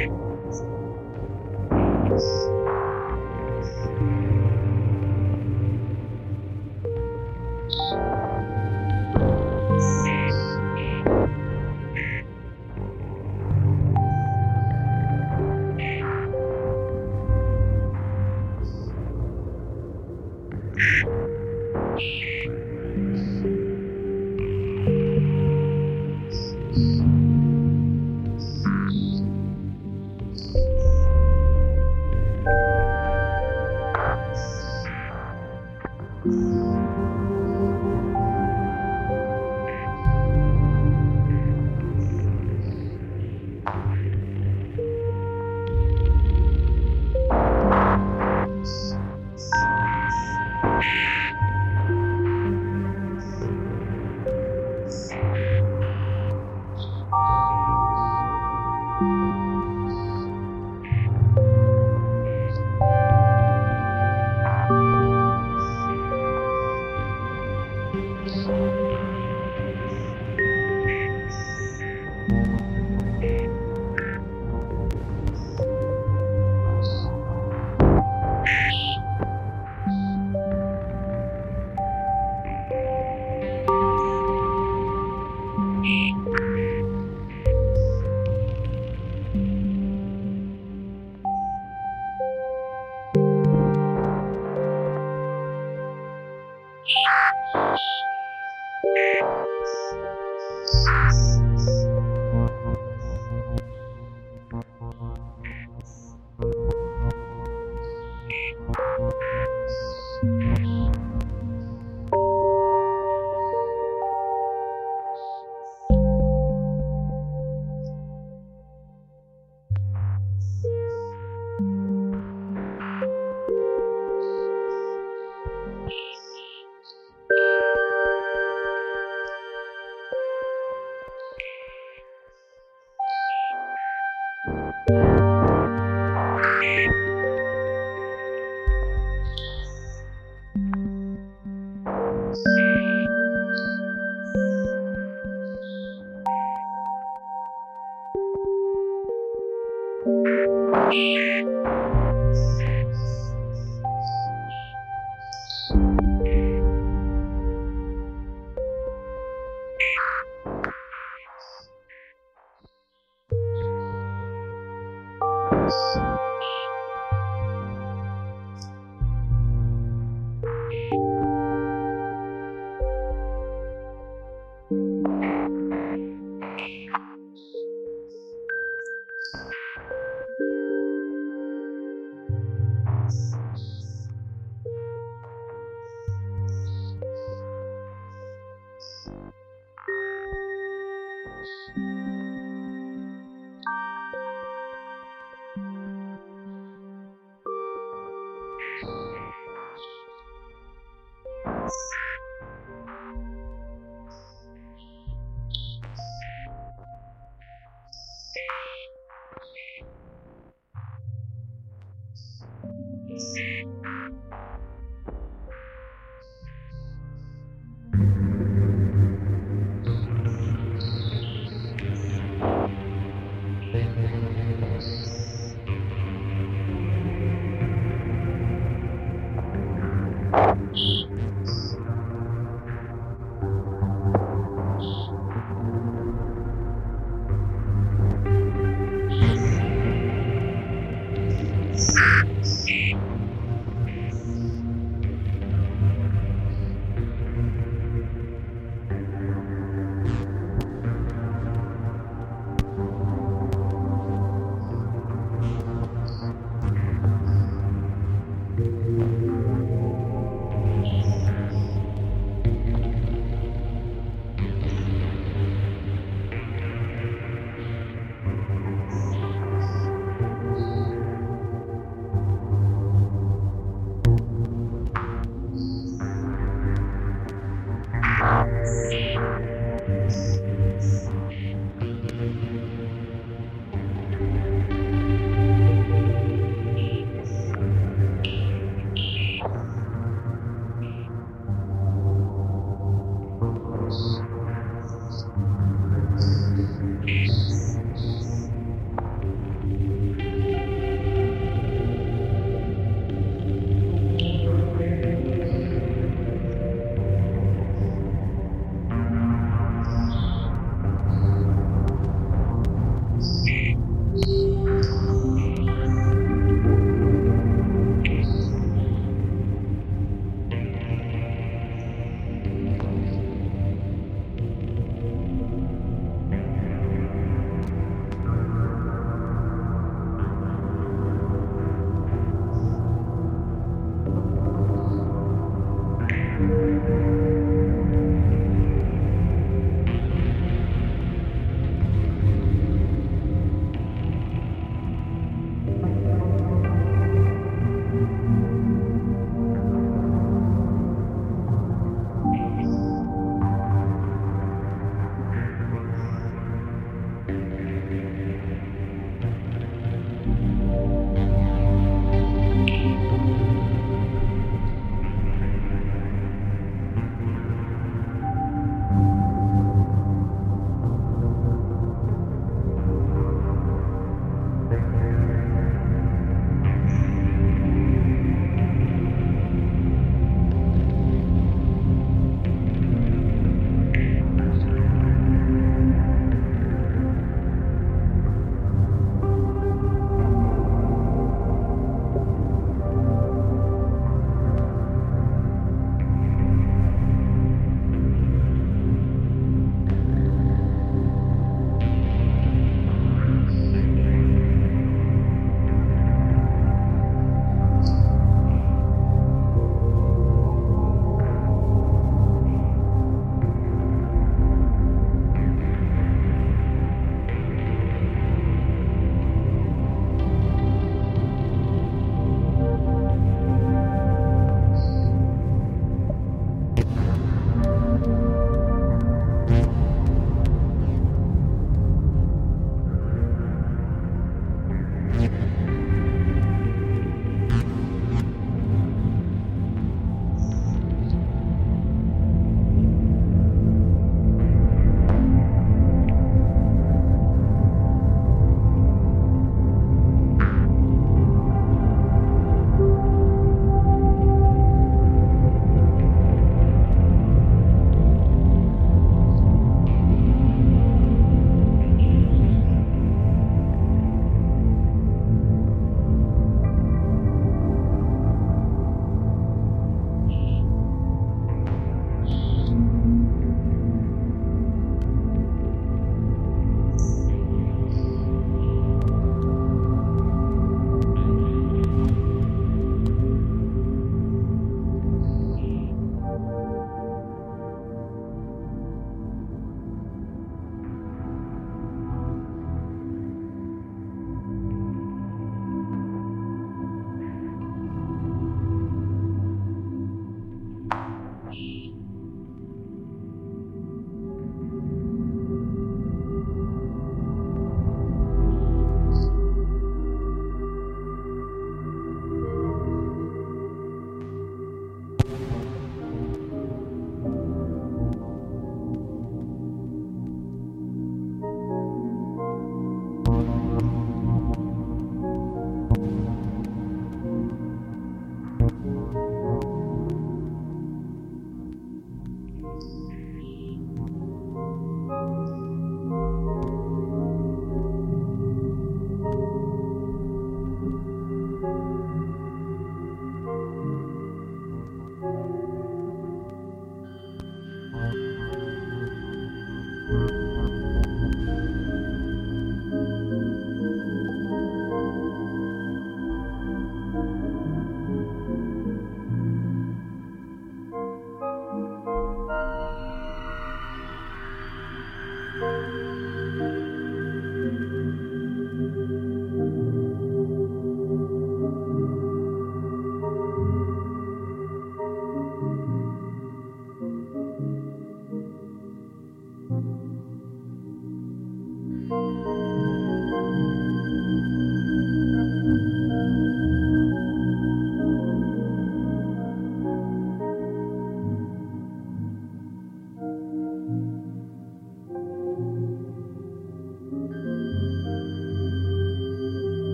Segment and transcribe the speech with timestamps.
[0.00, 0.10] you